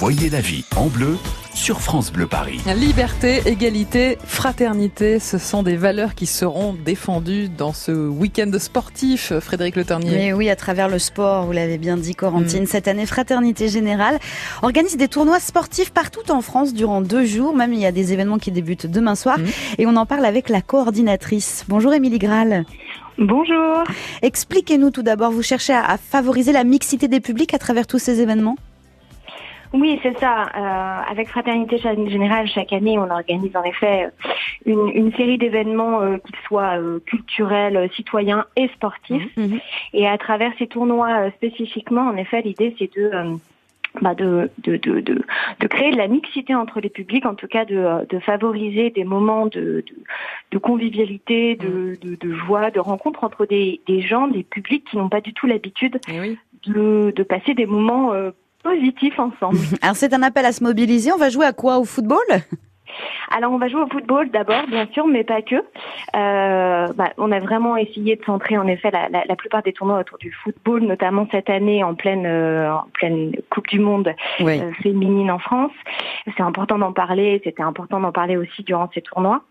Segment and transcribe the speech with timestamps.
[0.00, 1.18] Voyez la vie en bleu
[1.52, 2.58] sur France Bleu Paris.
[2.74, 9.76] Liberté, égalité, fraternité, ce sont des valeurs qui seront défendues dans ce week-end sportif, Frédéric
[9.76, 10.10] Le Ternier.
[10.10, 12.62] Mais oui, à travers le sport, vous l'avez bien dit, Corentine.
[12.62, 12.66] Mm.
[12.66, 14.18] Cette année, Fraternité Générale
[14.62, 17.54] organise des tournois sportifs partout en France durant deux jours.
[17.54, 19.38] Même il y a des événements qui débutent demain soir.
[19.38, 19.44] Mm.
[19.76, 21.66] Et on en parle avec la coordinatrice.
[21.68, 22.64] Bonjour Émilie Graal.
[23.18, 23.84] Bonjour.
[24.22, 28.22] Expliquez-nous tout d'abord, vous cherchez à favoriser la mixité des publics à travers tous ces
[28.22, 28.56] événements?
[29.72, 30.42] Oui, c'est ça.
[30.42, 34.08] Euh, avec Fraternité Générale, chaque année, on organise en effet
[34.66, 39.36] une, une série d'événements, euh, qu'ils soient euh, culturels, citoyens et sportifs.
[39.36, 39.46] Mhm.
[39.46, 39.60] Mhm.
[39.94, 43.10] Et à travers ces tournois euh, spécifiquement, en effet, l'idée c'est de
[44.00, 45.20] bah de, de, de, de,
[45.58, 49.02] de créer de la mixité entre les publics, en tout cas de, de favoriser des
[49.02, 49.84] moments de,
[50.52, 54.96] de, convivialité, de, de, de, joie, de rencontre entre des, des gens, des publics qui
[54.96, 58.12] n'ont pas du tout l'habitude eh de, de passer des moments
[58.62, 59.58] positif ensemble.
[59.82, 61.12] Alors c'est un appel à se mobiliser.
[61.12, 61.78] On va jouer à quoi?
[61.78, 62.24] Au football?
[63.30, 65.56] Alors on va jouer au football d'abord, bien sûr, mais pas que.
[66.16, 69.72] Euh, bah, on a vraiment essayé de centrer en effet la, la, la, plupart des
[69.72, 74.12] tournois autour du football, notamment cette année en pleine euh, en pleine Coupe du Monde
[74.40, 75.72] euh, féminine en France.
[76.36, 77.40] C'est important d'en parler.
[77.44, 79.42] C'était important d'en parler aussi durant ces tournois.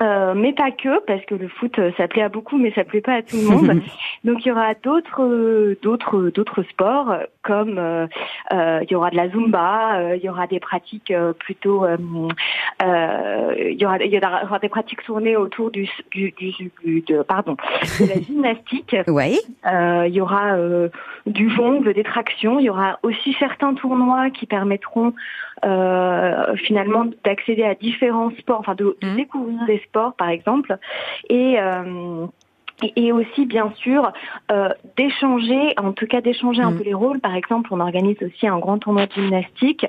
[0.00, 2.82] Euh, mais pas que, parce que le foot, euh, ça plaît à beaucoup, mais ça
[2.82, 3.80] plaît pas à tout le monde.
[4.24, 8.08] Donc il y aura d'autres, d'autres, d'autres sports, comme euh,
[8.50, 13.98] il y aura de la zumba, il y aura des pratiques plutôt, il y aura,
[13.98, 17.56] il y aura des pratiques tournées autour du, du, du, de, pardon,
[18.00, 18.96] de la gymnastique.
[19.06, 19.38] Oui.
[19.64, 20.56] il y aura
[21.26, 22.58] du jongle, des tractions.
[22.58, 25.12] Il y aura aussi certains tournois qui permettront
[26.56, 29.16] finalement d'accéder à différents sports, enfin de, de mmh.
[29.16, 30.76] découvrir des sport, par exemple.
[31.28, 32.26] Et euh,
[32.96, 34.12] et aussi bien sûr
[34.52, 36.76] euh, d'échanger, en tout cas d'échanger un mm.
[36.76, 37.20] peu les rôles.
[37.20, 39.86] Par exemple, on organise aussi un grand tournoi de gymnastique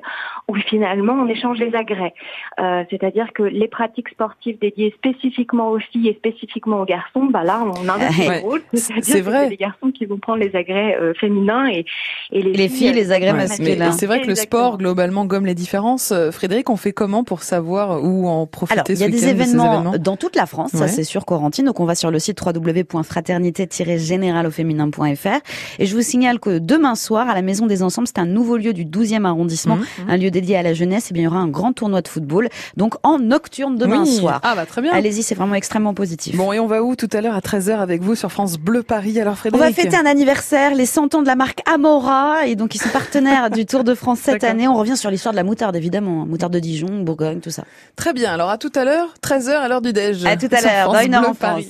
[0.47, 2.13] où finalement on échange les agrès.
[2.59, 7.43] Euh, C'est-à-dire que les pratiques sportives dédiées spécifiquement aux filles et spécifiquement aux garçons, bah
[7.43, 8.61] là on inverse les rôles.
[8.73, 9.43] C'est vrai.
[9.43, 11.85] C'est les garçons qui vont prendre les agrès euh, féminins et,
[12.31, 13.91] et les, filles, les agrès masculins.
[13.91, 16.13] C'est vrai que le sport globalement gomme les différences.
[16.31, 19.93] Frédéric, on fait comment pour savoir où en profiter Alors, il y a des événements,
[19.99, 21.65] dans toute la France, ça c'est sûr, Corentine.
[21.65, 24.49] Donc on va sur le site www www.fraternité-général
[25.79, 28.57] Et je vous signale que demain soir, à la Maison des Ensembles, c'est un nouveau
[28.57, 30.09] lieu du 12e arrondissement, mmh.
[30.09, 31.11] un lieu dédié à la jeunesse.
[31.11, 34.39] Et bien, il y aura un grand tournoi de football, donc en nocturne demain soir.
[34.43, 34.91] Ah bah très bien.
[34.93, 36.35] Allez-y, c'est vraiment extrêmement positif.
[36.35, 38.83] Bon, et on va où tout à l'heure à 13h avec vous sur France Bleu
[38.83, 39.19] Paris?
[39.19, 39.63] Alors Frédéric?
[39.63, 42.81] On va fêter un anniversaire, les 100 ans de la marque Amora, et donc ils
[42.81, 44.67] sont partenaires du Tour de France cette année.
[44.67, 47.63] On revient sur l'histoire de la moutarde, évidemment, moutarde de Dijon, Bourgogne, tout ça.
[47.95, 48.31] Très bien.
[48.31, 50.25] Alors à tout à l'heure, 13h à l'heure du déj.
[50.25, 51.63] À tout à l'heure, dans une heure en France.